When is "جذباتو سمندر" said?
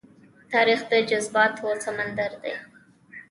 1.09-2.31